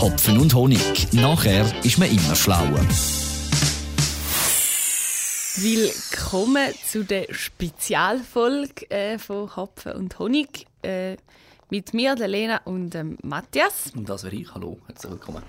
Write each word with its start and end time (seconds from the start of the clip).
Hopfen 0.00 0.38
und 0.38 0.54
Honig. 0.54 1.12
Nachher 1.12 1.66
ist 1.84 1.98
man 1.98 2.10
immer 2.10 2.34
schlauer. 2.34 2.80
Willkommen 5.56 6.72
zu 6.86 7.04
der 7.04 7.26
Spezialfolge 7.28 8.90
äh, 8.90 9.18
von 9.18 9.54
Hopfen 9.54 9.92
und 9.92 10.18
Honig. 10.18 10.66
Äh, 10.80 11.18
mit 11.68 11.92
mir, 11.92 12.14
der 12.14 12.28
Lena 12.28 12.62
und 12.64 12.94
ähm, 12.94 13.18
Matthias. 13.22 13.92
Und 13.94 14.08
das 14.08 14.24
wäre 14.24 14.34
ich. 14.34 14.54
Hallo, 14.54 14.78
herzlich 14.86 15.12
willkommen. 15.12 15.42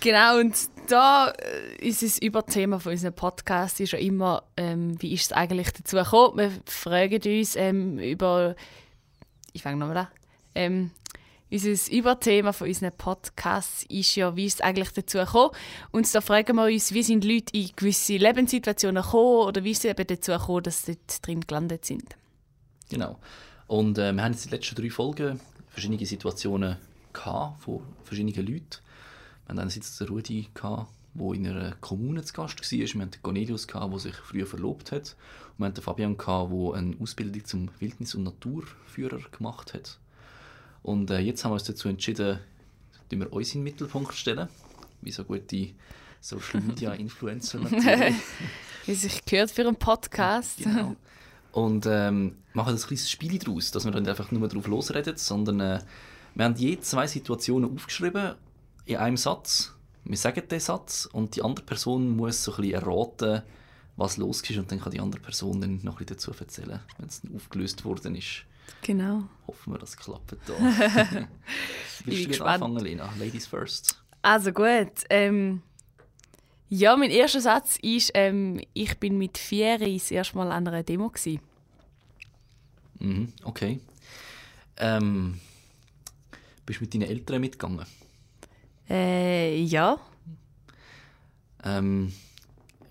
Genau, 0.00 0.40
und 0.40 0.56
da 0.88 1.28
äh, 1.28 1.86
ist 1.86 2.02
das 2.02 2.18
Überthema 2.18 2.80
von 2.80 2.90
unserem 2.90 3.14
Podcast 3.14 3.78
ist 3.78 3.92
ja 3.92 4.00
immer, 4.00 4.42
ähm, 4.56 5.00
wie 5.00 5.14
ist 5.14 5.26
es 5.26 5.32
eigentlich 5.32 5.70
dazu 5.70 5.94
gekommen? 5.94 6.38
Wir 6.38 6.50
fragen 6.66 7.22
uns 7.38 7.54
ähm, 7.54 8.00
über, 8.00 8.56
ich 9.52 9.62
fange 9.62 9.76
nochmal 9.76 9.96
an, 9.96 10.08
ähm, 10.56 10.90
unser 11.50 11.92
Überthema 11.92 12.52
von 12.52 12.68
unserem 12.68 12.92
Podcast 12.92 13.84
ist 13.84 14.14
ja, 14.14 14.36
wie 14.36 14.46
es 14.46 14.60
eigentlich 14.60 14.90
dazu 14.92 15.18
gekommen? 15.18 15.50
Und 15.90 16.12
da 16.14 16.20
fragen 16.20 16.56
wir 16.56 16.66
uns, 16.66 16.92
wie 16.92 17.02
sind 17.02 17.24
Leute 17.24 17.56
in 17.56 17.70
gewisse 17.74 18.16
Lebenssituationen 18.16 19.02
gekommen 19.02 19.48
oder 19.48 19.64
wie 19.64 19.72
ist 19.72 19.84
es 19.84 19.90
eben 19.90 20.06
dazu 20.06 20.32
gekommen, 20.32 20.62
dass 20.62 20.84
sie 20.84 20.96
dort 20.96 21.26
drin 21.26 21.40
gelandet 21.40 21.84
sind? 21.84 22.16
Genau. 22.88 23.18
Und 23.66 23.98
äh, 23.98 24.12
wir 24.12 24.22
haben 24.22 24.32
jetzt 24.32 24.44
in 24.44 24.50
den 24.50 24.58
letzten 24.58 24.76
drei 24.76 24.90
Folgen 24.90 25.40
verschiedene 25.68 26.04
Situationen 26.06 26.76
gehabt, 27.12 27.62
von 27.62 27.82
verschiedenen 28.04 28.46
Leuten. 28.46 28.78
Wir 29.44 29.48
hatten 29.48 29.58
einerseits 29.58 29.98
den 29.98 30.08
Rudi, 30.08 30.48
der 31.14 31.32
in 31.34 31.46
einer 31.46 31.72
Kommune 31.80 32.22
zu 32.22 32.32
Gast 32.32 32.60
war. 32.60 32.70
Wir 32.70 32.86
hatten 32.86 33.10
den 33.10 33.22
Cornelius, 33.22 33.66
der 33.66 33.98
sich 33.98 34.14
früher 34.14 34.46
verlobt 34.46 34.92
hat. 34.92 35.16
Und 35.52 35.58
wir 35.58 35.66
hatten 35.66 35.74
den 35.74 35.82
Fabian, 35.82 36.16
der 36.16 36.74
eine 36.78 36.96
Ausbildung 37.00 37.44
zum 37.44 37.70
Wildnis- 37.80 38.14
und 38.14 38.24
Naturführer 38.24 39.20
gemacht 39.32 39.74
hat. 39.74 39.98
Und 40.82 41.10
äh, 41.10 41.18
jetzt 41.18 41.44
haben 41.44 41.50
wir 41.50 41.54
uns 41.54 41.64
dazu 41.64 41.88
entschieden, 41.88 42.38
dass 43.08 43.18
wir 43.18 43.32
uns 43.32 43.54
in 43.54 43.60
den 43.60 43.64
Mittelpunkt 43.64 44.14
stellen. 44.14 44.48
Wie 45.02 45.10
so 45.10 45.24
gute 45.24 45.70
Social 46.20 46.60
Media 46.60 46.92
Influencer 46.94 47.58
natürlich. 47.70 48.14
Wie 48.86 48.94
sich 48.94 49.24
gehört 49.24 49.50
für 49.50 49.62
einen 49.62 49.76
Podcast. 49.76 50.58
Genau. 50.58 50.96
Und 51.52 51.86
ähm, 51.86 52.36
machen 52.54 52.74
ein 52.74 52.80
kleines 52.80 53.10
Spiel 53.10 53.38
daraus, 53.38 53.70
dass 53.70 53.84
wir 53.84 53.90
dann 53.90 54.06
einfach 54.06 54.30
nur 54.30 54.46
darauf 54.48 54.66
losreden, 54.66 55.16
sondern 55.16 55.60
äh, 55.60 55.80
wir 56.34 56.44
haben 56.44 56.54
je 56.54 56.78
zwei 56.80 57.06
Situationen 57.06 57.74
aufgeschrieben 57.74 58.34
in 58.86 58.96
einem 58.96 59.16
Satz. 59.16 59.74
Wir 60.04 60.16
sagen 60.16 60.42
den 60.48 60.60
Satz 60.60 61.08
und 61.12 61.36
die 61.36 61.42
andere 61.42 61.64
Person 61.64 62.16
muss 62.16 62.44
so 62.44 62.52
ein 62.52 62.62
bisschen 62.62 62.74
erraten, 62.74 63.42
was 63.96 64.16
los 64.16 64.42
ist 64.48 64.56
und 64.56 64.70
dann 64.70 64.80
kann 64.80 64.92
die 64.92 65.00
andere 65.00 65.20
Person 65.20 65.60
dann 65.60 65.80
noch 65.82 66.00
ein 66.00 66.06
bisschen 66.06 66.16
dazu 66.16 66.32
erzählen, 66.38 66.80
wenn 66.98 67.08
es 67.08 67.22
aufgelöst 67.34 67.84
worden 67.84 68.14
ist. 68.14 68.44
Genau. 68.82 69.24
Hoffen 69.46 69.72
wir, 69.72 69.78
das 69.78 69.96
klappt 69.96 70.32
da. 70.46 70.54
Willst 72.04 72.24
du 72.24 72.28
gespannt. 72.28 72.62
anfangen, 72.62 72.78
Lena? 72.78 73.12
Ladies 73.18 73.46
first. 73.46 74.02
Also 74.22 74.52
gut. 74.52 75.04
Ähm, 75.10 75.62
ja, 76.68 76.96
mein 76.96 77.10
erster 77.10 77.40
Satz 77.40 77.78
ist, 77.82 78.12
ähm, 78.14 78.60
ich 78.74 78.98
bin 78.98 79.18
mit 79.18 79.38
vier 79.38 79.78
das 79.78 80.10
erste 80.10 80.36
Mal 80.36 80.52
an 80.52 80.68
einer 80.68 80.82
Demo. 80.82 81.08
Gewesen. 81.08 81.40
Mhm, 83.00 83.32
okay. 83.44 83.80
Ähm, 84.76 85.40
bist 86.64 86.80
du 86.80 86.84
mit 86.84 86.94
deinen 86.94 87.02
Eltern 87.02 87.40
mitgegangen? 87.40 87.86
Äh, 88.88 89.62
ja. 89.62 89.98
Ähm, 91.64 92.12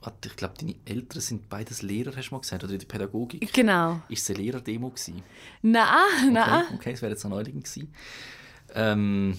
warte, 0.10 0.30
ich 0.30 0.36
glaube, 0.36 0.56
deine 0.60 0.76
Eltern 0.86 1.22
sind 1.22 1.50
beides 1.50 1.82
Lehrer, 1.82 2.16
hast 2.16 2.30
du 2.30 2.36
mal 2.36 2.42
gesagt, 2.42 2.64
oder 2.64 2.74
in 2.74 2.80
der 2.80 2.88
Pädagogik? 2.88 3.54
Genau. 3.54 4.02
Ist 4.10 4.24
es 4.24 4.36
eine 4.36 4.44
Lehrerdemo 4.44 4.94
Nein, 5.62 5.86
okay, 6.18 6.32
nein. 6.32 6.64
Okay, 6.74 6.92
das 6.92 7.02
wäre 7.02 7.12
jetzt 7.12 7.24
noch 7.24 7.32
neulich 7.32 7.54
gewesen. 7.54 7.94
Ähm, 8.74 9.38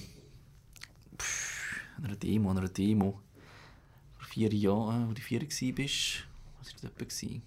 pff, 1.18 1.80
an 1.96 2.04
einer 2.04 2.16
Demo, 2.16 2.50
an 2.50 2.58
einer 2.58 2.68
Demo 2.68 3.20
vier 4.20 4.52
Jahren, 4.54 5.08
wo 5.08 5.12
du 5.12 5.20
vier 5.20 5.42
warst, 5.42 6.24
was 6.60 6.82
war 6.82 6.90
das 6.98 7.22
etwa? 7.22 7.40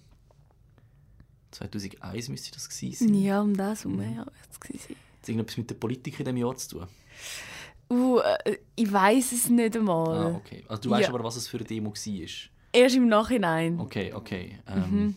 2001 1.50 2.28
müsste 2.28 2.52
das 2.52 2.68
gewesen 2.68 3.08
sein. 3.08 3.22
Ja, 3.22 3.40
um 3.40 3.56
das 3.56 3.84
herum 3.84 3.96
mhm. 3.96 4.16
ja, 4.16 4.26
es 4.50 4.60
gewesen. 4.60 4.96
Hat 5.20 5.28
irgendetwas 5.28 5.56
mit 5.56 5.70
der 5.70 5.76
Politik 5.76 6.18
in 6.18 6.24
diesem 6.24 6.36
Jahr 6.36 6.56
zu 6.56 6.78
tun? 6.78 6.88
Uh, 7.90 8.18
äh, 8.18 8.58
ich 8.74 8.92
weiß 8.92 9.32
es 9.32 9.48
nicht 9.48 9.76
einmal. 9.76 10.16
Ah, 10.16 10.36
okay. 10.36 10.64
Also 10.68 10.82
du 10.82 10.90
weißt 10.90 11.08
ja. 11.08 11.14
aber, 11.14 11.22
was 11.22 11.36
es 11.36 11.48
für 11.48 11.58
eine 11.58 11.66
Demo 11.66 11.90
war? 11.90 12.50
Erst 12.74 12.96
im 12.96 13.08
Nachhinein. 13.08 13.80
Okay, 13.80 14.12
okay. 14.12 14.58
Ähm, 14.66 14.90
mhm. 14.90 15.16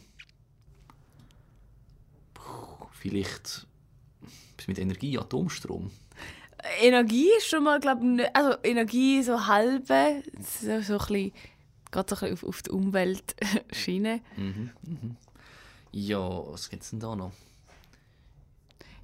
Vielleicht 2.92 3.68
mit 4.68 4.80
Energie, 4.80 5.18
Atomstrom? 5.18 5.92
Energie 6.82 7.30
ist 7.38 7.48
schon 7.48 7.64
mal, 7.64 7.80
glaube 7.80 8.06
ich, 8.06 8.36
also 8.36 8.58
Energie 8.64 9.24
so 9.24 9.48
halbe, 9.48 10.24
so, 10.40 10.82
so 10.82 10.94
ein 10.94 11.00
bisschen 11.00 11.32
gerade 11.92 12.16
so 12.16 12.26
auf, 12.26 12.44
auf 12.44 12.62
die 12.62 12.72
Umweltschiene. 12.72 14.22
Mhm, 14.36 14.72
mhm. 14.84 15.18
Ja, 15.92 16.20
was 16.20 16.70
gibt 16.70 16.84
es 16.84 16.90
denn 16.90 17.00
da 17.00 17.16
noch? 17.16 17.32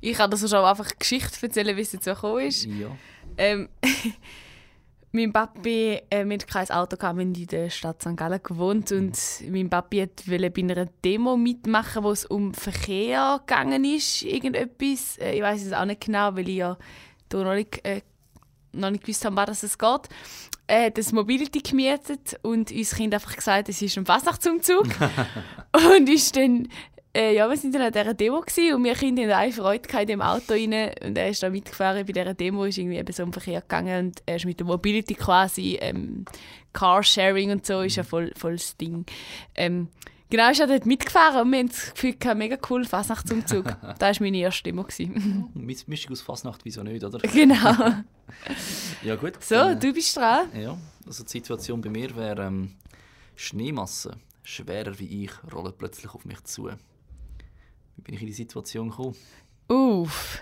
Ich 0.02 0.18
kann 0.18 0.30
das 0.30 0.42
schon 0.42 0.66
einfach 0.66 0.92
Geschichte 1.00 1.46
erzählen, 1.46 1.78
wie 1.78 1.82
es 1.82 1.92
dazu 1.92 2.10
gekommen 2.10 2.46
ist. 2.46 2.66
Ja. 2.66 2.96
Ähm, 3.38 3.70
mein 5.14 5.32
Papi, 5.32 6.02
äh, 6.10 6.26
mit 6.26 6.48
kein 6.48 6.70
Auto 6.72 6.98
kam 6.98 7.20
in 7.20 7.34
der 7.34 7.70
Stadt 7.70 8.02
St. 8.02 8.18
Gallen 8.18 8.42
gewohnt 8.42 8.92
und 8.92 9.18
mein 9.48 9.70
Papi 9.70 10.10
wollte 10.26 10.50
bei 10.50 10.62
einer 10.62 10.86
Demo 11.06 11.38
mitmachen, 11.38 12.04
wo 12.04 12.12
es 12.12 12.26
um 12.26 12.54
Verkehr 12.54 13.40
gegangen 13.46 13.86
ist, 13.86 14.24
irgendetwas. 14.24 15.18
Äh, 15.20 15.36
ich 15.36 15.42
weiß 15.42 15.66
es 15.66 15.74
auch 15.74 15.86
nicht 15.86 16.02
genau, 16.02 16.36
weil 16.36 16.50
ich 16.50 16.58
ja 16.58 16.78
da 17.30 17.44
noch 17.44 17.54
nicht, 17.54 17.86
äh, 17.86 18.02
noch 18.72 18.90
nicht 18.90 19.04
gewusst 19.04 19.24
habe, 19.24 19.38
was 19.38 19.64
es 19.64 19.78
geht 19.78 20.10
er 20.68 20.86
hat 20.86 20.98
das 20.98 21.12
Mobility 21.12 21.60
gemietet 21.60 22.40
und 22.42 22.72
uns 22.72 22.96
Kind 22.96 23.14
einfach 23.14 23.36
gesagt, 23.36 23.70
es 23.70 23.82
ist 23.82 23.98
ein 23.98 24.06
Fasnachtsumzug. 24.06 24.88
und 25.98 26.10
ist 26.10 26.36
dann, 26.36 26.68
äh, 27.16 27.36
ja, 27.36 27.50
wir 27.50 27.58
sind 27.58 27.76
dann 27.76 27.84
an 27.84 27.92
dieser 27.92 28.14
Demo 28.14 28.42
gewesen, 28.42 28.76
und 28.76 28.84
wir 28.84 28.96
Kinder 28.96 29.24
hatten 29.24 29.32
eine 29.32 29.52
Freude 29.52 30.02
in 30.02 30.08
dem 30.08 30.22
Auto 30.22 30.54
rein 30.54 30.92
und 31.04 31.18
er 31.18 31.30
ist 31.30 31.44
da 31.44 31.50
mitgefahren 31.50 32.06
bei 32.06 32.12
dieser 32.12 32.34
Demo, 32.34 32.66
ist 32.66 32.78
irgendwie 32.78 32.98
eben 32.98 33.14
so 33.14 33.24
im 33.24 33.34
Verkehr 33.34 33.62
gegangen 33.62 34.08
und 34.08 34.24
er 34.26 34.38
ist 34.38 34.46
mit 34.46 34.60
der 34.60 34.66
Mobility 34.66 35.14
quasi, 35.14 35.78
ähm, 35.82 36.26
Carsharing 36.74 37.52
und 37.52 37.66
so, 37.66 37.82
ist 37.82 37.98
ja 37.98 38.04
voll, 38.04 38.32
voll 38.36 38.54
das 38.54 38.76
Ding. 38.78 39.06
Ähm, 39.56 39.90
Genau, 40.34 40.50
ist 40.50 40.60
er 40.60 40.66
dort 40.66 40.88
mitgefahren 40.88 41.42
und 41.42 41.52
wir 41.52 41.60
haben 41.60 41.68
das 41.68 41.94
Gefühl, 41.94 42.16
gehabt, 42.16 42.40
mega 42.40 42.58
cool, 42.68 42.86
Fasnachtsumzug. 42.86 43.66
das 44.00 44.20
war 44.20 44.26
meine 44.26 44.38
erste 44.40 44.62
Stimme. 44.62 44.84
Mischung 45.54 46.12
aus 46.12 46.22
Fasnacht, 46.22 46.66
wieso 46.66 46.82
nicht, 46.82 47.04
oder? 47.04 47.20
Genau. 47.32 47.56
ja 49.04 49.16
gut. 49.16 49.44
So, 49.44 49.54
äh, 49.54 49.76
du 49.76 49.94
bist 49.94 50.18
dran. 50.18 50.48
Ja, 50.60 50.76
also 51.06 51.24
die 51.24 51.30
Situation 51.30 51.82
bei 51.82 51.92
mir 51.92 52.16
wäre, 52.16 52.48
ähm, 52.48 52.72
Schneemassen, 53.36 54.16
schwerer 54.42 54.98
wie 54.98 55.26
ich, 55.26 55.32
rollen 55.54 55.74
plötzlich 55.78 56.12
auf 56.16 56.26
mich 56.26 56.44
zu. 56.46 56.72
Wie 57.96 58.02
bin 58.02 58.16
ich 58.16 58.22
in 58.22 58.28
die 58.28 58.34
Situation 58.34 58.90
gekommen? 58.90 59.16
Uff. 59.68 60.42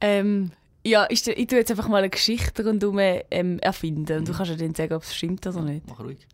Ähm, 0.00 0.50
ja, 0.86 1.06
ich, 1.08 1.26
ich 1.26 1.46
tue 1.46 1.58
jetzt 1.58 1.70
einfach 1.70 1.88
mal 1.88 1.98
eine 1.98 2.10
Geschichte 2.10 2.66
rundherum 2.66 2.98
ähm, 2.98 3.58
erfinden. 3.60 4.18
Und 4.18 4.28
du 4.28 4.32
mhm. 4.32 4.36
kannst 4.36 4.50
ja 4.50 4.56
dann 4.56 4.74
sagen, 4.74 4.92
ob 4.94 5.02
es 5.02 5.14
stimmt 5.14 5.46
oder 5.46 5.62
nicht. 5.62 5.86
Mach 5.88 6.00
ruhig. 6.00 6.26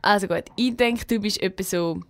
Also 0.00 0.26
gut, 0.26 0.44
ich 0.56 0.76
denke, 0.76 1.04
du 1.04 1.20
bist 1.20 1.42
etwa 1.42 1.62
so 1.62 2.00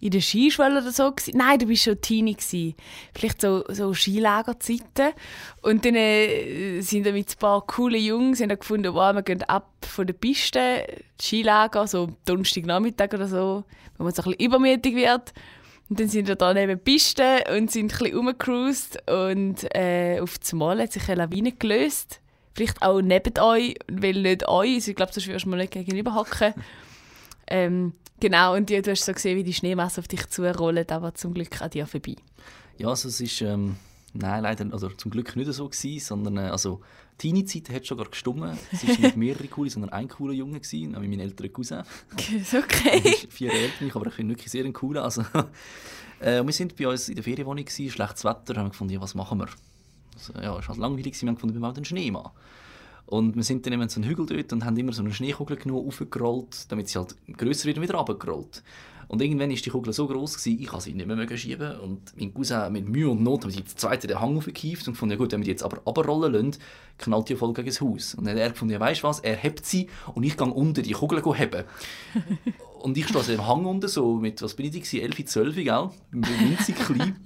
in 0.00 0.10
der 0.10 0.20
Skischule 0.20 0.80
oder 0.80 0.92
so 0.92 1.10
gewesen. 1.10 1.38
Nein, 1.38 1.58
du 1.58 1.66
bist 1.66 1.84
schon 1.84 2.00
Teenie 2.00 2.34
gewesen. 2.34 2.74
Vielleicht 3.14 3.40
so, 3.40 3.64
so 3.68 3.94
Skilagerzeiten. 3.94 5.12
Und 5.62 5.84
dann 5.84 5.94
äh, 5.94 6.80
sind 6.80 7.06
da 7.06 7.12
mit 7.12 7.30
ein 7.30 7.38
paar 7.38 7.66
coole 7.66 7.98
Jungs 7.98 8.40
haben 8.40 8.56
gefunden, 8.56 8.94
wow, 8.94 9.14
wir 9.14 9.22
gehen 9.22 9.42
ab 9.44 9.70
von 9.82 10.06
der 10.06 10.14
Piste, 10.14 10.86
Skilager, 11.20 11.86
so 11.86 12.08
Donnerstagnachmittag 12.24 13.12
oder 13.14 13.26
so, 13.26 13.64
wenn 13.96 14.04
man 14.04 14.14
so 14.14 14.22
ein 14.22 14.30
bisschen 14.30 14.46
übermütig 14.46 14.94
wird. 14.94 15.32
Und 15.88 16.00
dann 16.00 16.08
sind 16.08 16.28
wir 16.28 16.36
da 16.36 16.52
neben 16.52 16.68
der 16.68 16.76
Piste 16.76 17.44
und 17.56 17.70
sind 17.70 17.92
ein 17.92 17.98
bisschen 17.98 18.16
rumgecruised 18.16 19.10
und 19.10 19.74
äh, 19.74 20.20
auf 20.20 20.38
das 20.38 20.52
Mal 20.52 20.80
hat 20.82 20.92
sich 20.92 21.08
eine 21.08 21.22
Lawine 21.22 21.52
gelöst. 21.52 22.20
Vielleicht 22.54 22.82
auch 22.82 23.00
neben 23.00 23.38
euch, 23.38 23.74
weil 23.90 24.20
nicht 24.20 24.46
euch, 24.48 24.74
also 24.74 24.90
ich 24.90 24.96
glaube, 24.96 25.12
sonst 25.12 25.28
würdest 25.28 25.46
du 25.46 25.50
mal 25.50 25.56
nicht 25.56 25.72
gegenüber 25.72 26.14
hocken. 26.14 26.52
ähm, 27.46 27.94
genau, 28.20 28.54
und 28.54 28.68
du 28.68 28.82
hast 28.90 29.04
so 29.04 29.12
gesehen, 29.12 29.38
wie 29.38 29.44
die 29.44 29.54
Schneemasse 29.54 30.00
auf 30.00 30.08
dich 30.08 30.28
zurollen, 30.28 30.88
aber 30.90 31.14
zum 31.14 31.32
Glück 31.32 31.62
an 31.62 31.70
dir 31.70 31.86
vorbei. 31.86 32.16
Ja, 32.76 32.88
also 32.88 33.08
es 33.08 33.20
ist, 33.20 33.40
ähm, 33.40 33.76
nein, 34.18 34.42
leider, 34.42 34.66
also 34.72 34.88
zum 34.90 35.10
Glück 35.10 35.34
nicht 35.36 35.52
so 35.52 35.68
gewesen, 35.68 36.04
sondern, 36.04 36.36
äh, 36.36 36.50
also 36.50 36.80
Teenie-Zeit 37.18 37.70
hat 37.70 37.86
schon 37.86 37.98
gar 37.98 38.08
gestummen. 38.08 38.56
Es 38.70 38.86
war 38.86 38.96
nicht 38.98 39.16
mehrere 39.16 39.48
coole, 39.48 39.70
sondern 39.70 39.90
ein 39.90 40.08
cooler 40.08 40.34
Junge, 40.34 40.60
gewesen, 40.60 40.92
nämlich 40.92 41.10
mein 41.10 41.20
älterer 41.20 41.48
Cousin. 41.48 41.82
okay. 42.12 43.26
Vier 43.28 43.52
älter 43.52 43.96
aber 43.96 44.06
ich 44.06 44.16
bin 44.16 44.28
wirklich 44.28 44.50
sehr 44.50 44.64
ein 44.64 44.72
cooler. 44.72 45.04
Also, 45.04 45.22
äh, 46.20 46.42
wir 46.42 46.46
waren 46.46 46.72
bei 46.78 46.88
uns 46.88 47.08
in 47.08 47.14
der 47.16 47.24
Ferienwohnung, 47.24 47.64
gewesen, 47.64 47.90
schlechtes 47.90 48.24
Wetter, 48.24 48.56
haben 48.56 48.70
gefunden, 48.70 48.94
ja, 48.94 49.00
was 49.00 49.14
machen 49.14 49.38
wir? 49.38 49.48
Also, 50.14 50.32
ja, 50.34 50.58
es 50.58 50.68
war 50.68 50.68
halt 50.68 50.78
langweilig, 50.78 51.20
wir 51.20 51.28
haben 51.28 51.34
gefunden, 51.34 51.54
wir 51.54 51.60
machen 51.60 51.76
einen 51.76 51.84
Schneemann. 51.84 52.30
Und 53.06 53.36
wir 53.36 53.42
sind 53.42 53.64
dann 53.64 53.72
immer 53.72 53.88
so 53.88 54.00
einen 54.00 54.10
Hügel 54.10 54.26
dort 54.26 54.52
und 54.52 54.64
haben 54.64 54.76
immer 54.76 54.92
so 54.92 55.02
eine 55.02 55.14
Schneekugel 55.14 55.56
genommen, 55.56 55.88
aufgerollt, 55.88 56.70
damit 56.70 56.90
sie 56.90 56.98
halt 56.98 57.16
grösser 57.38 57.64
wird 57.64 57.78
und 57.78 57.82
wieder 57.82 57.94
runtergerollt. 57.94 58.62
Und 59.08 59.22
irgendwann 59.22 59.48
war 59.48 59.56
die 59.56 59.70
Kugel 59.70 59.92
so 59.92 60.06
groß, 60.06 60.36
gewesen, 60.36 60.60
ich 60.60 60.70
sie 60.82 60.92
nicht 60.92 61.06
mehr 61.06 61.36
schieben. 61.36 61.80
Und 61.80 62.12
mein 62.18 62.32
Cousin 62.32 62.70
mit 62.72 62.88
Mühe 62.88 63.08
und 63.08 63.22
Not 63.22 63.44
haben 63.44 63.50
sie 63.50 63.62
den 63.62 63.76
zweiten 63.76 64.06
den 64.06 64.20
Hang 64.20 64.36
aufgekieft 64.36 64.86
und 64.86 64.94
gefunden, 64.94 65.12
ja 65.12 65.16
gut, 65.18 65.32
wenn 65.32 65.40
wir 65.40 65.44
die 65.44 65.50
jetzt 65.50 65.62
aber 65.62 65.78
runterrollen 65.78 66.32
lassen, 66.32 66.62
knallt 66.98 67.28
die 67.30 67.36
voll 67.36 67.54
gegen 67.54 67.68
das 67.68 67.80
Haus. 67.80 68.14
Und 68.14 68.26
dann 68.26 68.34
hat 68.34 68.42
er 68.42 68.50
gefunden, 68.50 68.74
ja 68.74 68.80
weißt 68.80 69.02
du 69.02 69.08
was, 69.08 69.20
er 69.20 69.36
hebt 69.36 69.64
sie 69.64 69.88
und 70.14 70.24
ich 70.24 70.36
gehe 70.36 70.46
unter 70.46 70.82
die 70.82 70.92
Kugel 70.92 71.22
heben. 71.38 71.64
und 72.82 72.98
ich 72.98 73.04
stehe 73.04 73.18
also 73.18 73.32
im 73.32 73.46
Hang 73.46 73.64
unten, 73.64 73.88
so 73.88 74.16
mit, 74.16 74.42
was 74.42 74.54
bin 74.54 74.66
ich, 74.66 74.72
gewesen, 74.72 75.00
11, 75.00 75.24
12, 75.24 75.54
gell? 75.56 75.90
Winzig 76.10 76.76
klein. 76.76 77.18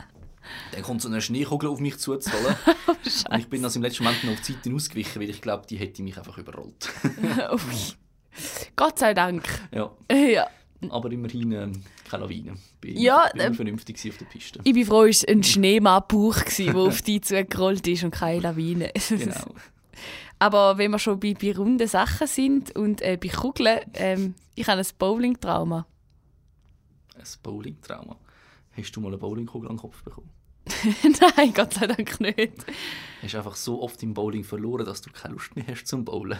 Dann 0.73 0.82
kommt 0.82 1.02
so 1.02 1.08
eine 1.08 1.20
Schneekugel 1.20 1.69
auf 1.69 1.81
mich 1.81 1.99
zuzufallen. 1.99 2.56
Oh, 2.84 3.34
und 3.34 3.40
ich 3.40 3.49
bin 3.49 3.64
also 3.64 3.79
im 3.79 3.82
letzten 3.82 4.05
Moment 4.05 4.25
noch 4.25 4.32
auf 4.32 4.40
die 4.40 4.52
Seite 4.52 4.75
ausgewichen, 4.75 5.20
weil 5.20 5.31
ich 5.31 5.40
glaube, 5.40 5.67
die 5.69 5.76
hätte 5.76 6.02
mich 6.02 6.19
einfach 6.19 6.38
überrollt. 6.38 6.88
Gott 8.76 8.99
sei 8.99 9.14
Dank. 9.14 9.49
ja, 9.73 9.90
Ja. 10.11 10.46
Aber 10.90 11.11
immerhin 11.12 11.52
ähm, 11.52 11.82
keine 12.08 12.25
Lawine. 12.25 12.55
Bin, 12.81 12.96
Ja, 12.96 13.29
bin 13.32 13.40
ähm, 13.40 13.55
vernünftig 13.55 13.96
auf 14.08 14.19
der 14.19 14.25
Piste. 14.26 14.61
Ich 14.64 14.75
bin 14.75 14.84
froh, 14.84 15.05
es 15.05 15.23
war 15.23 15.31
ein 15.31 15.43
Schneemann-Bauch, 15.43 16.37
der 16.58 16.76
auf 16.76 17.02
dich 17.02 17.23
zugerollt 17.23 17.87
ist 17.87 18.05
und 18.05 18.11
keine 18.11 18.40
Lawine. 18.40 18.93
Genau. 19.08 19.55
Aber 20.38 20.76
wenn 20.76 20.90
wir 20.90 20.99
schon 20.99 21.20
bei, 21.20 21.34
bei 21.34 21.55
runden 21.55 21.87
Sachen 21.87 22.26
sind 22.26 22.75
und 22.75 23.00
äh, 23.00 23.17
bei 23.17 23.29
Kugeln, 23.29 23.79
ähm, 23.94 24.34
ich 24.56 24.67
habe 24.67 24.81
ein 24.81 24.87
Bowling-Trauma. 24.99 25.87
Ein 27.14 27.25
Bowling-Trauma. 27.44 28.17
Hast 28.76 28.96
du 28.96 29.00
mal 29.00 29.08
eine 29.08 29.19
Bowlingkugel 29.19 29.69
an 29.69 29.76
den 29.76 29.81
Kopf 29.81 30.02
bekommen? 30.02 30.31
Nein, 31.37 31.52
Gott 31.55 31.75
sei 31.75 31.87
Dank 31.87 32.20
nicht. 32.20 32.52
Hast 33.23 33.34
du 33.34 33.38
einfach 33.38 33.55
so 33.55 33.82
oft 33.82 34.02
im 34.02 34.14
Bowling 34.14 34.43
verloren, 34.44 34.84
dass 34.84 35.00
du 35.00 35.11
keine 35.11 35.34
Lust 35.34 35.55
mehr 35.55 35.67
hast 35.69 35.87
zum 35.87 36.05
Bowlen? 36.05 36.38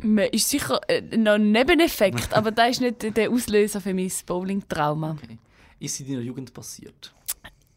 Man 0.00 0.26
ist 0.26 0.48
sicher 0.48 0.80
äh, 0.88 1.16
noch 1.16 1.32
ein 1.34 1.50
Nebeneffekt, 1.52 2.32
aber 2.34 2.50
das 2.52 2.70
ist 2.72 2.80
nicht 2.80 3.16
der 3.16 3.30
Auslöser 3.30 3.80
für 3.80 3.94
mein 3.94 4.10
Bowling-Trauma. 4.26 5.18
Okay. 5.22 5.38
Ist 5.80 5.94
es 5.94 6.00
in 6.00 6.12
deiner 6.12 6.20
Jugend 6.22 6.52
passiert? 6.54 7.12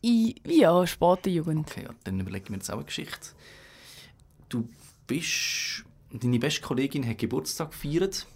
Ich- 0.02 0.36
Ja, 0.46 0.86
Sportjugend. 0.86 1.70
Okay, 1.70 1.84
ja, 1.86 1.90
dann 2.04 2.20
überlegen 2.20 2.50
wir 2.50 2.56
jetzt 2.58 2.70
auch 2.70 2.76
eine 2.78 2.86
Geschichte. 2.86 3.30
Du 4.50 4.68
bist... 5.08 5.84
Deine 6.14 6.40
beste 6.40 6.60
Kollegin 6.62 7.08
hat 7.08 7.20
Geburtstag 7.20 7.72
gefeiert 7.72 8.28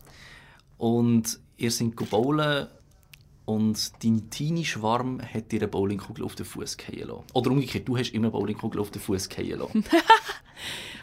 und 0.78 1.38
ihr 1.58 1.70
seid 1.72 1.94
go 1.98 2.06
bowlen 2.06 2.68
und 3.44 3.92
dein 4.02 4.30
Teenie-Schwarm 4.30 5.22
hat 5.22 5.52
dir 5.52 5.60
eine 5.60 5.68
Bowlingkugel 5.68 6.24
auf 6.24 6.36
den 6.36 6.46
Fuß 6.46 6.76
fallen 6.76 7.08
lassen. 7.10 7.24
Oder 7.34 7.52
umgekehrt, 7.52 7.86
du 7.86 7.98
hast 7.98 8.12
immer 8.14 8.28
eine 8.28 8.32
Bowlingkugel 8.32 8.80
auf 8.80 8.92
den 8.92 9.02
Fuß 9.02 9.28
fallen 9.28 9.60
lassen. 9.60 9.84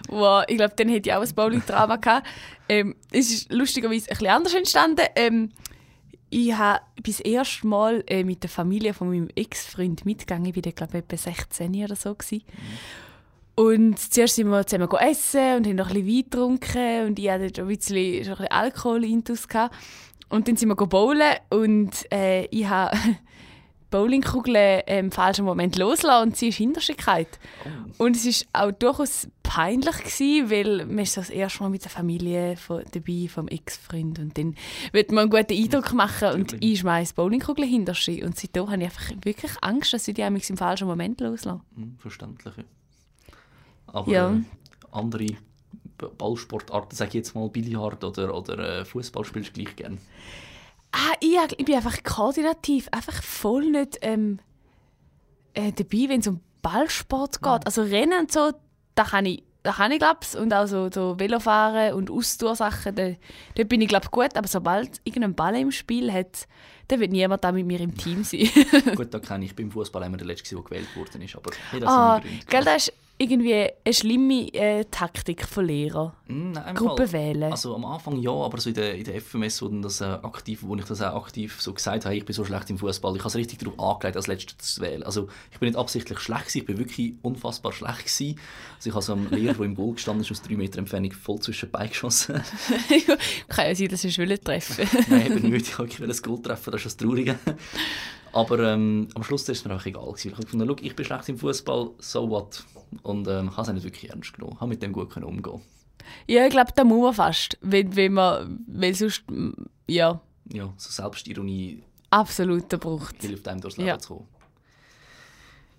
Wow, 0.08 0.44
ich 0.48 0.56
glaube, 0.56 0.74
dann 0.76 0.88
hätte 0.88 1.10
ich 1.10 1.14
auch 1.14 1.22
ein 1.22 1.34
Bowling-Trauma 1.34 1.96
gehabt. 1.96 2.26
Ähm, 2.68 2.96
es 3.10 3.30
ist 3.30 3.52
lustigerweise 3.52 4.10
ein 4.10 4.16
bisschen 4.16 4.28
anders 4.28 4.54
entstanden. 4.54 5.06
Ähm, 5.16 5.50
ich 6.30 6.54
habe 6.54 6.80
bis 7.02 7.20
erste 7.20 7.66
Mal 7.66 8.04
äh, 8.06 8.24
mit 8.24 8.42
der 8.42 8.50
Familie 8.50 8.94
von 8.94 9.08
meinem 9.10 9.28
Ex-Freund 9.34 10.06
mitgegangen. 10.06 10.46
Ich 10.46 10.56
war 10.56 10.72
glaube 10.72 10.98
ich, 10.98 11.04
etwa 11.04 11.16
16 11.16 11.84
oder 11.84 11.96
so. 11.96 12.14
Gewesen. 12.14 12.42
Und 13.54 13.98
zuerst 13.98 14.36
sind 14.36 14.48
wir 14.48 14.66
zusammen 14.66 14.88
essen 14.98 15.56
und 15.56 15.66
haben 15.66 15.76
noch 15.76 15.90
ein 15.90 15.94
bisschen 15.94 16.08
Wein 16.08 16.24
getrunken. 16.24 17.06
Und 17.06 17.18
ich 17.18 17.30
hatte 17.30 17.50
schon 17.54 17.68
ein 17.68 17.76
bisschen, 17.76 18.24
schon 18.24 18.32
ein 18.32 18.38
bisschen 18.38 18.50
Alkohol-Intus. 18.50 19.46
Und 20.30 20.48
dann 20.48 20.56
sind 20.56 20.68
wir 20.70 20.76
bowlen 20.76 21.34
und 21.50 21.90
äh, 22.10 22.46
ich 22.46 22.66
habe 22.66 22.96
die 23.06 23.16
Bowlingkugel 23.90 24.56
äh, 24.56 24.98
im 24.98 25.12
falschen 25.12 25.44
Moment 25.44 25.76
losgelassen 25.76 26.28
und 26.28 26.36
sie 26.38 26.48
ist 26.48 26.56
hinter 26.56 26.80
sich 26.80 26.96
gefallen. 26.96 27.26
Und 27.98 28.16
es 28.16 28.46
war 28.54 28.68
auch 28.68 28.72
durchaus 28.72 29.28
peinlich, 29.54 29.96
gewesen, 29.98 30.50
weil 30.50 30.86
man 30.86 31.00
ist 31.00 31.16
das 31.16 31.28
erste 31.28 31.62
Mal 31.62 31.68
mit 31.68 31.84
der 31.84 31.90
Familie 31.90 32.56
von, 32.56 32.82
dabei, 32.92 33.28
vom 33.28 33.48
Ex-Freund. 33.48 34.18
Und 34.18 34.38
dann 34.38 34.54
wird 34.92 35.10
man 35.12 35.22
einen 35.22 35.30
guten 35.30 35.52
Eindruck 35.52 35.92
machen 35.92 36.32
und 36.32 36.56
ich 36.62 36.80
schmeiße 36.80 37.14
Bowlingkugel 37.14 37.64
hinter 37.66 37.94
sich. 37.94 38.22
Und 38.22 38.38
seitdem 38.38 38.70
habe 38.70 38.78
ich 38.78 38.84
einfach 38.84 39.10
wirklich 39.24 39.52
Angst, 39.60 39.92
dass 39.92 40.08
ich 40.08 40.14
die 40.14 40.22
im 40.22 40.56
falschen 40.56 40.88
Moment 40.88 41.20
loslasse. 41.20 41.60
Hm, 41.74 41.96
verständlich. 41.98 42.54
ja. 42.56 42.64
Aber 43.86 44.10
Ja. 44.10 44.32
äh, 44.34 44.40
andere 44.90 45.26
Ballsportarten, 46.18 46.96
sage 46.96 47.08
ich 47.10 47.14
jetzt 47.14 47.34
mal 47.34 47.48
Billard 47.48 48.02
oder, 48.04 48.34
oder 48.34 48.80
äh, 48.80 48.84
Fußball 48.84 49.24
spielst 49.24 49.50
du 49.56 49.62
gleich 49.62 49.76
gerne. 49.76 49.98
Ah, 50.92 51.12
ich, 51.20 51.36
ich 51.58 51.64
bin 51.64 51.74
einfach 51.74 52.02
koordinativ, 52.02 52.88
einfach 52.90 53.22
voll 53.22 53.70
nicht 53.70 53.98
ähm, 54.02 54.38
äh, 55.54 55.72
dabei, 55.72 56.08
wenn 56.08 56.20
es 56.20 56.26
um 56.26 56.40
Ballsport 56.62 57.42
geht. 57.42 57.66
Also 57.66 57.82
Rennen 57.82 58.20
und 58.20 58.32
so, 58.32 58.52
da 58.94 59.04
kann 59.04 59.26
ich, 59.26 59.42
da 59.62 59.72
kann 59.72 59.92
ich 59.92 59.98
glaub's. 59.98 60.34
Und 60.34 60.52
auch 60.52 60.66
so, 60.66 60.90
so 60.92 61.18
Velofahren 61.18 61.94
und 61.94 62.10
Ausdauersachen, 62.10 62.94
da, 62.94 63.10
da 63.54 63.64
bin 63.64 63.80
ich 63.80 63.88
glaub 63.88 64.10
gut. 64.10 64.36
Aber 64.36 64.48
sobald 64.48 65.00
irgendein 65.04 65.34
Ball 65.34 65.56
im 65.56 65.70
Spiel 65.70 66.12
hat, 66.12 66.46
dann 66.88 67.00
wird 67.00 67.12
niemand 67.12 67.42
da 67.44 67.52
mit 67.52 67.66
mir 67.66 67.80
im 67.80 67.96
Team 67.96 68.24
sein. 68.24 68.48
Gut, 68.96 69.14
da 69.14 69.18
kenne 69.18 69.44
ich 69.44 69.56
beim 69.56 69.70
Fußball 69.70 70.02
immer 70.04 70.16
der 70.16 70.26
Letzte, 70.26 70.54
der 70.54 70.64
gewählt 70.64 70.96
worden 70.96 71.22
ist. 71.22 71.36
Aber 71.36 71.50
jeder 71.72 71.88
ah, 71.88 72.16
seine 72.16 72.20
Gründe. 72.22 72.46
gell, 72.48 72.64
das 72.64 72.88
ist 72.88 72.92
irgendwie 73.22 73.54
eine 73.84 73.94
schlimme 73.94 74.52
äh, 74.54 74.84
Taktik 74.90 75.46
von 75.46 75.64
Lehrern. 75.66 76.12
Mm, 76.26 76.52
nein, 76.52 76.68
im 76.70 76.74
Gruppe 76.74 77.06
Fall- 77.06 77.12
wählen. 77.12 77.50
Also 77.52 77.74
am 77.74 77.84
Anfang 77.84 78.16
ja, 78.20 78.30
aber 78.30 78.58
so 78.60 78.68
in 78.70 78.74
der, 78.74 78.94
in 78.94 79.04
der 79.04 79.20
FMS, 79.20 79.62
wo, 79.62 79.68
das, 79.68 80.00
äh, 80.00 80.04
aktiv, 80.04 80.60
wo 80.62 80.74
ich 80.76 80.84
das 80.84 81.00
auch 81.02 81.22
aktiv 81.24 81.60
so 81.60 81.72
gesagt 81.72 82.04
habe, 82.04 82.16
ich 82.16 82.24
bin 82.24 82.34
so 82.34 82.44
schlecht 82.44 82.68
im 82.70 82.78
Fußball, 82.78 83.14
ich 83.14 83.20
habe 83.20 83.28
es 83.28 83.36
richtig 83.36 83.58
darauf 83.60 83.78
angelegt, 83.78 84.16
als 84.16 84.26
letztes 84.26 84.74
zu 84.74 84.80
wählen. 84.80 85.02
Also 85.02 85.28
ich 85.50 85.58
bin 85.58 85.68
nicht 85.68 85.78
absichtlich 85.78 86.18
schlecht 86.18 86.42
gewesen, 86.46 86.58
ich 86.58 86.66
bin 86.66 86.78
wirklich 86.78 87.14
unfassbar 87.22 87.72
schlecht 87.72 88.04
gewesen. 88.06 88.38
Also 88.76 88.88
ich 88.88 88.94
habe 88.94 89.04
so 89.04 89.12
einem 89.12 89.30
Lehrer, 89.30 89.54
der 89.54 89.66
im 89.66 89.74
Goal 89.74 89.94
gestanden 89.94 90.24
ist, 90.24 90.30
aus 90.30 90.42
drei 90.42 90.56
Meter 90.56 90.78
Entfernung 90.78 91.12
voll 91.12 91.38
zwischen 91.40 91.66
die 91.66 91.72
Beine 91.72 91.88
geschossen. 91.88 92.42
kann 93.48 93.66
ja 93.66 93.74
sein, 93.74 93.88
dass 93.88 94.04
ich 94.04 94.14
Schwelle 94.14 94.40
treffen. 94.40 94.88
Nein, 95.08 95.26
eben 95.38 95.50
nicht, 95.50 95.68
ich 95.68 95.78
wollte 95.78 96.06
das 96.06 96.22
Goal 96.22 96.42
treffen, 96.42 96.70
das 96.70 96.80
ist 96.84 96.86
das 96.86 96.96
Traurige. 96.96 97.38
Aber 98.32 98.58
ähm, 98.60 99.08
am 99.14 99.22
Schluss 99.22 99.42
ist 99.42 99.58
es 99.58 99.64
mir 99.64 99.74
auch 99.76 99.84
egal. 99.84 100.06
gewesen. 100.06 100.28
Ich 100.32 100.36
habe 100.36 100.66
«Schau, 100.66 100.76
ich 100.80 100.96
bin 100.96 101.04
schlecht 101.04 101.28
im 101.28 101.38
Fußball, 101.38 101.90
so 101.98 102.30
what. 102.30 102.64
Und 103.02 103.26
ähm, 103.28 103.50
habe 103.52 103.62
es 103.62 103.68
auch 103.68 103.72
nicht 103.74 103.84
wirklich 103.84 104.10
ernst 104.10 104.32
genommen, 104.34 104.58
habe 104.60 104.68
mit 104.68 104.82
dem 104.82 104.92
gut 104.92 105.10
können 105.10 105.26
umgehen. 105.26 105.60
Ja, 106.26 106.44
ich 106.46 106.50
glaube, 106.50 106.72
da 106.74 106.84
muss 106.84 107.02
man 107.02 107.14
fast. 107.14 107.58
Wenn, 107.60 107.94
wenn 107.94 108.12
man, 108.14 108.64
weil 108.66 108.94
sonst, 108.94 109.24
ja, 109.86 110.20
Ja, 110.50 110.72
so 110.76 110.90
Selbstironie 110.90 111.82
absolut 112.10 112.68
Bruch. 112.80 113.10
hilft 113.20 113.46
einem 113.48 113.60
durchs 113.60 113.76
Leben 113.76 113.88
Ja. 113.88 113.98
zu 113.98 114.14
kommen. 114.16 114.28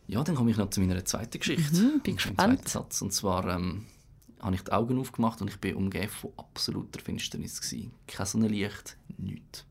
Ja, 0.07 0.23
dann 0.23 0.35
komme 0.35 0.51
ich 0.51 0.57
noch 0.57 0.69
zu 0.69 0.81
meiner 0.81 1.03
zweiten 1.05 1.39
Geschichte. 1.39 1.75
Mhm, 1.75 1.99
bin 2.01 2.15
gespannt. 2.15 2.39
zweiten 2.39 2.67
Satz. 2.67 3.01
Und 3.01 3.13
zwar 3.13 3.47
ähm, 3.47 3.85
habe 4.41 4.55
ich 4.55 4.61
die 4.61 4.71
Augen 4.71 4.99
aufgemacht 4.99 5.41
und 5.41 5.49
ich 5.49 5.59
bin 5.59 5.75
umgeben 5.75 6.09
von 6.09 6.31
absoluter 6.37 6.99
Finsternis. 6.99 7.61
Gewesen. 7.61 7.93
Kein 8.07 8.25
Sonnenlicht, 8.25 8.97
nichts. 9.17 9.65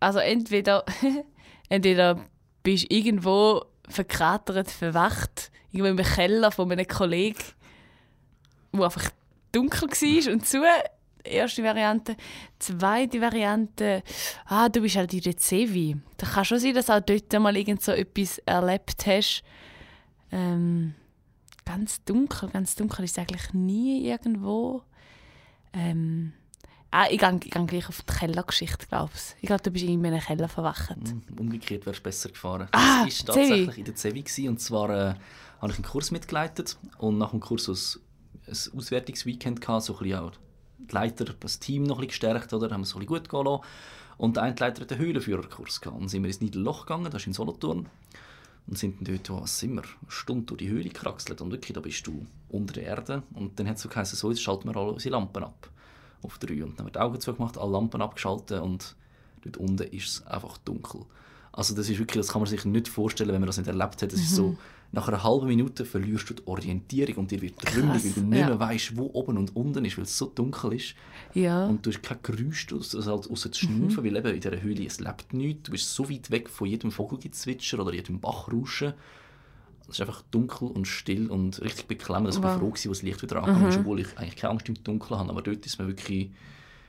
Also 0.00 0.18
entweder, 0.18 0.84
entweder 1.68 2.24
bist 2.62 2.84
du 2.84 2.94
irgendwo 2.94 3.64
verkratert, 3.88 4.70
verwacht, 4.70 5.50
irgendwo 5.72 6.02
im 6.02 6.08
Keller 6.08 6.50
von 6.50 6.70
einem 6.70 6.86
Kollegen, 6.86 7.42
wo 8.72 8.84
einfach 8.84 9.10
dunkel 9.52 9.88
war 9.88 10.32
und 10.32 10.46
zu. 10.46 10.62
Erste 11.22 11.62
Variante. 11.62 12.16
Zweite 12.58 13.20
Variante, 13.20 14.02
ah, 14.46 14.70
du 14.70 14.80
bist 14.80 14.96
halt 14.96 15.12
in 15.12 15.20
der 15.20 15.36
Zevi. 15.36 15.96
Da 16.16 16.26
kann 16.26 16.46
schon 16.46 16.58
sein, 16.58 16.74
dass 16.74 16.86
du 16.86 16.94
auch 16.94 17.00
dort 17.00 17.32
mal 17.40 17.56
irgend 17.56 17.82
so 17.82 17.92
etwas 17.92 18.38
erlebt 18.38 19.06
hast. 19.06 19.42
Ähm, 20.32 20.94
ganz 21.66 22.02
dunkel, 22.04 22.48
ganz 22.48 22.74
dunkel 22.74 23.04
ist 23.04 23.12
es 23.12 23.18
eigentlich 23.18 23.52
nie 23.52 24.08
irgendwo. 24.08 24.82
Ähm, 25.74 26.32
ah, 26.90 27.06
ich 27.10 27.18
gehe, 27.18 27.40
ich 27.44 27.50
gehe 27.50 27.66
gleich 27.66 27.88
auf 27.88 28.02
die 28.02 28.12
Kellergeschichte, 28.12 28.86
glaube 28.86 29.12
ich. 29.14 29.36
Ich 29.42 29.46
glaube, 29.46 29.62
du 29.62 29.70
bist 29.70 29.84
in 29.84 30.04
einem 30.04 30.20
Keller 30.20 30.48
verwacht. 30.48 30.90
Hm, 30.90 31.22
Umgekehrt 31.38 31.86
wärst 31.86 32.00
du 32.00 32.02
besser 32.04 32.28
gefahren. 32.30 32.68
Ah, 32.72 33.04
das 33.04 33.26
war 33.26 33.34
tatsächlich 33.34 33.78
in 33.78 33.84
der 33.84 33.94
Zevi. 33.94 34.22
Gewesen. 34.22 34.48
Und 34.48 34.60
zwar 34.60 34.90
äh, 34.90 35.14
habe 35.60 35.72
ich 35.72 35.76
einen 35.76 35.84
Kurs 35.84 36.10
mitgeleitet 36.10 36.76
und 36.98 37.18
nach 37.18 37.30
dem 37.30 37.40
Kurs 37.40 37.68
aus, 37.68 38.00
ein 38.46 38.78
Auswertungsweekend 38.78 39.60
gehabt, 39.60 39.84
so 39.84 39.94
ein 39.94 39.98
bisschen 40.00 40.18
auch 40.18 40.32
die 40.78 40.94
Leiter, 40.94 41.24
das 41.38 41.58
Team 41.58 41.84
noch 41.84 41.98
ein 41.98 42.06
bisschen 42.06 42.08
gestärkt, 42.08 42.52
oder? 42.52 42.70
haben 42.70 42.80
wir 42.80 42.84
es 42.84 42.94
ein 42.94 43.00
bisschen 43.00 43.06
gut 43.06 43.28
gehen 43.28 43.44
lassen. 43.44 43.62
Und 44.18 44.36
der 44.36 44.42
eine 44.42 44.56
Leiter 44.58 44.82
hat 44.82 44.92
einen 44.92 45.00
Höhlenführerkurs 45.00 45.80
gehabt. 45.80 45.96
Und 45.96 46.02
dann 46.02 46.08
sind 46.08 46.22
wir 46.22 46.28
ins 46.28 46.40
Niederloch 46.40 46.86
gegangen, 46.86 47.10
das 47.10 47.22
ist 47.22 47.26
in 47.28 47.32
Solothurn. 47.32 47.88
Und 48.66 48.78
sind 48.78 49.00
dann 49.00 49.14
dort, 49.14 49.30
oh, 49.30 49.42
was 49.42 49.58
sind 49.58 49.74
wir, 49.74 49.82
eine 49.82 50.10
Stunde 50.10 50.44
durch 50.46 50.58
die 50.58 50.68
Höhle 50.68 50.84
gekraxelt. 50.84 51.40
Und 51.40 51.50
wirklich, 51.50 51.72
da 51.72 51.80
bist 51.80 52.06
du 52.06 52.26
unter 52.50 52.74
der 52.74 52.84
Erde. 52.84 53.22
Und 53.32 53.58
dann 53.58 53.66
hat 53.66 53.76
es 53.76 53.82
so 53.82 53.88
geheißen, 53.88 54.18
so, 54.18 54.30
jetzt 54.30 54.42
schalten 54.42 54.68
wir 54.68 54.76
alle 54.76 54.92
unsere 54.92 55.12
Lampen 55.12 55.42
ab. 55.42 55.70
Auf 56.22 56.38
drei. 56.38 56.62
Und 56.64 56.78
dann 56.78 56.78
haben 56.80 56.86
wir 56.86 56.92
die 56.92 56.98
Augen 56.98 57.20
zugemacht, 57.20 57.56
alle 57.58 57.72
Lampen 57.72 58.02
abgeschaltet 58.02 58.60
und 58.60 58.94
dort 59.42 59.56
unten 59.56 59.82
ist 59.94 60.06
es 60.08 60.26
einfach 60.26 60.58
dunkel. 60.58 61.02
Also 61.52 61.74
das 61.74 61.88
ist 61.88 61.98
wirklich, 61.98 62.24
das 62.24 62.28
kann 62.32 62.42
man 62.42 62.48
sich 62.48 62.64
nicht 62.64 62.88
vorstellen, 62.88 63.30
wenn 63.32 63.40
man 63.40 63.46
das 63.48 63.58
nicht 63.58 63.66
erlebt 63.66 64.02
hat. 64.02 64.12
Das 64.12 64.20
ist 64.20 64.36
so, 64.36 64.56
nach 64.92 65.08
einer 65.08 65.22
halben 65.24 65.46
Minute 65.48 65.84
verlierst 65.84 66.30
du 66.30 66.34
die 66.34 66.46
Orientierung 66.46 67.16
und 67.16 67.30
dir 67.30 67.42
wird 67.42 67.58
trümmelig, 67.58 68.04
weil 68.04 68.12
du 68.12 68.20
nicht 68.20 68.40
ja. 68.40 68.46
mehr 68.48 68.60
weißt, 68.60 68.96
wo 68.96 69.10
oben 69.12 69.36
und 69.36 69.56
unten 69.56 69.84
ist, 69.84 69.96
weil 69.96 70.04
es 70.04 70.16
so 70.16 70.26
dunkel 70.26 70.74
ist. 70.74 70.94
Ja. 71.34 71.66
Und 71.66 71.84
du 71.84 71.90
hast 71.90 72.02
kein 72.02 72.18
Geräusch, 72.22 72.68
aus- 72.72 72.94
also 72.94 73.10
halt 73.10 73.30
außer 73.30 73.48
das 73.48 73.58
Schnaufen, 73.58 74.04
weil 74.04 74.16
eben 74.16 74.34
in 74.34 74.40
dieser 74.40 74.60
Höhle 74.62 74.84
es 74.86 75.00
lebt 75.00 75.32
nichts. 75.32 75.64
Du 75.64 75.72
bist 75.72 75.92
so 75.92 76.08
weit 76.08 76.30
weg 76.30 76.48
von 76.48 76.68
jedem 76.68 76.92
Vogelgezwitscher 76.92 77.80
oder 77.80 77.94
jedem 77.94 78.20
Bachrauschen. 78.20 78.94
Es 79.90 79.96
ist 79.98 80.06
einfach 80.06 80.22
dunkel 80.30 80.68
und 80.68 80.86
still 80.86 81.30
und 81.30 81.60
richtig 81.60 81.86
beklemmend. 81.86 82.26
Also 82.28 82.40
ich 82.40 82.44
war 82.44 82.58
froh, 82.58 82.70
als 82.70 82.82
das 82.82 83.02
Licht 83.02 83.22
wieder 83.22 83.36
angegangen 83.42 83.68
ist, 83.68 83.78
obwohl 83.78 84.00
ich 84.00 84.16
eigentlich 84.18 84.36
keine 84.36 84.52
Angst 84.52 84.68
im 84.68 84.82
Dunkeln 84.82 85.18
habe. 85.18 85.30
Aber 85.30 85.42
dort 85.42 85.64
ist 85.66 85.78
mir 85.78 85.86
wirklich... 85.86 86.30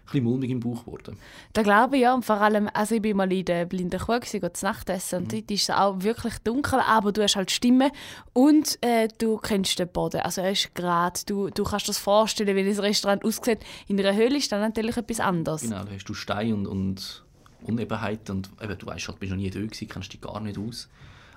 Ich 0.04 0.14
bisschen 0.14 0.26
mulmig 0.26 0.50
im 0.50 0.60
Bauch 0.60 0.84
geworden. 0.84 1.16
Da 1.54 1.62
glaube 1.62 1.96
ich 1.96 2.02
ja. 2.02 2.14
Und 2.14 2.26
vor 2.26 2.42
allem, 2.42 2.70
also 2.74 2.96
ich 2.96 3.02
bin 3.02 3.16
mal 3.16 3.32
in 3.32 3.46
der 3.46 3.66
blinden 3.66 3.98
Kuh 3.98 4.20
gewesen, 4.20 4.42
zu 4.54 4.66
Nacht 4.66 4.90
essen 4.90 5.20
und 5.20 5.32
Mhm. 5.32 5.38
dort 5.38 5.52
ist 5.52 5.62
es 5.62 5.70
auch 5.70 6.02
wirklich 6.02 6.38
dunkel, 6.40 6.80
aber 6.82 7.14
du 7.14 7.22
hast 7.24 7.38
halt 7.38 7.50
Stimme 7.50 7.92
und 8.34 8.78
äh, 8.82 9.08
du 9.20 9.38
kennst 9.38 9.80
den 9.80 9.88
Boden. 9.88 10.20
Also 10.20 10.42
er 10.42 10.52
ist 10.52 10.76
gerade, 10.76 11.18
du, 11.28 11.50
du 11.50 11.64
kannst 11.64 11.86
dir 11.88 11.92
das 11.92 11.98
vorstellen, 12.00 12.54
wie 12.58 12.68
das 12.68 12.80
Restaurant 12.80 13.24
aussieht. 13.24 13.60
In 13.88 13.98
einer 14.02 14.14
Höhle 14.14 14.38
ist 14.38 14.52
dann 14.52 14.60
natürlich 14.60 14.98
etwas 14.98 15.22
anderes. 15.22 15.62
Genau, 15.62 15.84
da 15.86 15.92
hast 15.94 16.04
du 16.10 16.14
Stein 16.14 16.54
und, 16.56 16.68
und 16.68 17.24
Unebenheiten 17.64 18.38
und 18.38 18.50
eben, 18.62 18.78
du 18.78 18.86
weißt 18.88 19.08
halt, 19.08 19.16
du 19.16 19.20
bist 19.22 19.30
noch 19.32 19.38
nie 19.38 19.50
da 19.50 19.60
gewesen, 19.62 19.88
kennst 19.88 20.12
dich 20.12 20.20
gar 20.20 20.42
nicht 20.42 20.58
aus. 20.58 20.90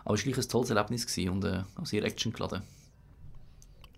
Aber 0.04 0.14
es 0.14 0.26
war 0.26 0.32
gleich 0.32 0.44
ein 0.44 0.48
tolles 0.48 0.70
Erlebnis 0.70 1.06
gewesen 1.06 1.30
und 1.30 1.44
äh, 1.44 1.62
auch 1.80 1.86
sehr 1.86 2.04
actiongeladen. 2.04 2.62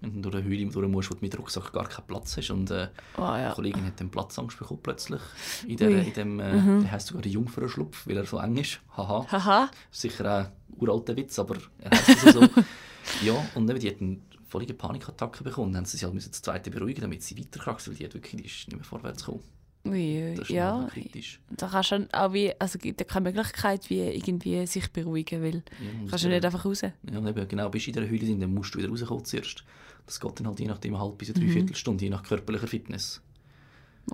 Wenn 0.00 0.22
du 0.22 0.30
durch 0.30 0.44
eine 0.44 0.50
Höhle 0.52 0.66
durch 0.66 0.88
musst, 0.88 1.10
wo 1.10 1.14
du 1.14 1.20
mit 1.22 1.36
Rucksack 1.38 1.72
gar 1.72 1.88
keinen 1.88 2.06
Platz 2.06 2.36
hast 2.36 2.50
und 2.50 2.70
äh, 2.70 2.88
Oh, 3.16 3.22
ja. 3.22 3.48
Die 3.48 3.54
Kollegin 3.54 3.84
hat 3.86 3.98
dann 3.98 4.10
Platzangst 4.10 4.58
bekommen 4.58 4.80
plötzlich. 4.82 5.22
In, 5.66 5.76
der, 5.78 5.88
in 5.90 6.12
dem, 6.12 6.40
äh, 6.40 6.52
der 6.82 6.92
heisst 6.92 7.08
sogar 7.08 7.22
der 7.22 7.32
Jungfrauenschlupf, 7.32 8.06
weil 8.06 8.18
er 8.18 8.26
so 8.26 8.38
eng 8.38 8.58
ist. 8.58 8.80
Haha. 8.96 9.26
Haha. 9.30 9.70
Sicher 9.90 10.38
ein 10.38 10.52
uralter 10.76 11.16
Witz, 11.16 11.38
aber 11.38 11.56
er 11.78 11.90
heißt 11.90 12.26
also 12.26 12.42
so. 12.42 12.48
ja, 13.24 13.34
und 13.54 13.68
eben, 13.70 13.80
die 13.80 13.88
hat 13.88 14.00
eine 14.00 14.18
völlige 14.48 14.74
Panikattacke 14.74 15.42
bekommen. 15.42 15.72
Dann 15.72 15.78
haben 15.78 15.86
sie 15.86 15.96
sich 15.96 16.04
halt 16.04 16.14
das 16.14 16.42
zweite 16.42 16.70
beruhigen, 16.70 17.00
damit 17.00 17.22
sie 17.22 17.38
weiterkriegt, 17.38 17.88
weil 17.88 17.94
die 17.94 18.04
hat 18.04 18.14
wirklich 18.14 18.36
die 18.36 18.46
ist 18.46 18.68
nicht 18.68 18.76
mehr 18.76 18.84
vorwärts 18.84 19.24
gekommen. 19.24 19.42
Ui, 19.90 20.34
Das 20.36 20.44
ist 20.48 20.50
ja. 20.50 20.88
kritisch. 20.90 21.40
Da 21.50 21.68
kannst 21.68 21.90
du 21.92 22.08
auch 22.12 22.32
wie, 22.32 22.52
also 22.58 22.78
gibt 22.78 23.00
ja 23.00 23.06
keine 23.06 23.30
Möglichkeit, 23.30 23.88
wie 23.90 24.00
irgendwie 24.00 24.66
sich 24.66 24.90
beruhigen, 24.92 25.42
weil 25.42 25.54
Ja, 25.56 26.08
kannst 26.10 26.24
du 26.24 26.28
nicht 26.28 26.44
einfach 26.44 26.64
raus. 26.64 26.82
Ja, 26.82 26.92
eben, 27.28 27.48
genau, 27.48 27.68
bist 27.68 27.86
du 27.86 27.90
in 27.90 27.94
dieser 27.96 28.08
Höhle 28.08 28.18
drin, 28.20 28.40
dann 28.40 28.52
musst 28.54 28.74
du 28.74 28.78
wieder 28.78 28.88
rauskommen 28.88 29.24
zuerst. 29.24 29.64
Das 30.06 30.20
geht 30.20 30.38
dann 30.38 30.46
halt 30.46 30.60
je 30.60 30.66
nachdem 30.66 30.94
eine 30.94 31.02
halbe 31.02 31.16
bis 31.16 31.30
eine 31.30 31.40
Mhm. 31.40 31.46
Dreiviertelstunde, 31.48 32.04
je 32.04 32.10
nach 32.10 32.22
körperlicher 32.22 32.68
Fitness. 32.68 33.20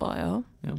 Oh, 0.01 0.07
ja. 0.07 0.43
Ja. 0.65 0.75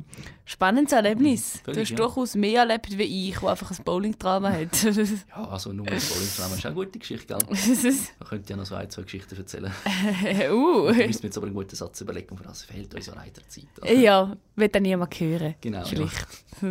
Spannendes 0.46 0.94
Erlebnis. 0.94 1.60
Völlig, 1.64 1.76
du 1.76 1.82
hast 1.82 1.90
ja. 1.92 1.96
durchaus 1.98 2.36
mehr 2.36 2.62
erlebt 2.62 2.98
wie 2.98 3.30
ich, 3.30 3.38
der 3.38 3.50
einfach 3.50 3.70
ein 3.70 3.84
Bowling-Drama 3.84 4.52
hat. 4.52 4.84
ja, 4.84 5.48
also 5.50 5.72
nur 5.72 5.86
das 5.86 6.10
Bowling-Drama 6.10 6.56
ist 6.56 6.62
auch 6.62 6.66
eine 6.66 6.76
gute 6.76 7.00
Geschichte, 7.00 7.28
gell? 7.28 7.48
Man 8.20 8.28
könnte 8.28 8.50
ja 8.50 8.58
noch 8.58 8.66
so 8.66 8.76
ein, 8.76 8.90
zwei 8.90 9.04
Geschichten 9.04 9.36
erzählen. 9.36 9.72
uh. 10.52 10.96
Wir 10.96 11.08
müssen 11.08 11.26
jetzt 11.26 11.38
aber 11.38 11.48
einen 11.48 11.56
guten 11.56 11.76
Satz 11.76 12.02
überlegen, 12.02 12.36
für 12.38 12.44
das 12.44 12.64
fehlt 12.64 12.94
uns 12.96 13.06
ja 13.06 13.14
leider 13.14 13.48
Zeit. 13.48 13.68
Also, 13.82 13.94
Ja, 13.96 14.36
wird 14.56 14.74
dann 14.74 14.84
niemand 14.84 15.14
hören. 15.20 15.56
Genau, 15.62 15.80
ja. 15.80 15.86
Vielleicht. 15.86 16.28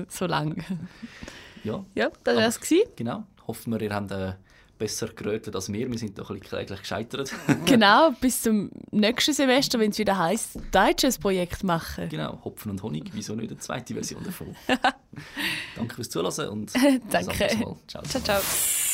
so 0.08 0.26
lang. 0.26 0.64
ja, 1.64 1.84
Ja, 1.94 2.10
das 2.24 2.36
war 2.36 2.46
es. 2.46 2.96
genau. 2.96 3.24
Hoffen 3.46 3.72
wir, 3.72 3.82
ihr 3.82 3.94
habt 3.94 4.10
äh, 4.10 4.32
besser 4.82 5.06
gerötet 5.06 5.54
als 5.54 5.72
wir. 5.72 5.88
Wir 5.88 5.96
sind 5.96 6.18
doch 6.18 6.28
ein 6.30 6.40
bisschen 6.40 6.56
kläglich 6.58 6.80
gescheitert. 6.80 7.32
Genau, 7.66 8.10
bis 8.20 8.42
zum 8.42 8.70
nächsten 8.90 9.32
Semester, 9.32 9.78
wenn 9.78 9.92
es 9.92 9.98
wieder 9.98 10.18
heisst, 10.18 10.58
deutsches 10.72 11.18
Projekt 11.18 11.62
machen. 11.62 12.08
genau, 12.08 12.40
Hopfen 12.44 12.72
und 12.72 12.82
Honig. 12.82 13.10
Wieso 13.12 13.36
nicht 13.36 13.50
eine 13.50 13.60
zweite 13.60 13.94
Version 13.94 14.24
davon? 14.24 14.56
Danke 15.76 15.94
fürs 15.94 16.10
Zuhören 16.10 16.48
und 16.48 16.72
bis 16.72 16.82
Danke. 17.10 17.30
anderes 17.30 17.58
Mal. 17.58 17.76
Ciao. 17.86 18.02
Ciao, 18.02 18.22
ciao. 18.22 18.91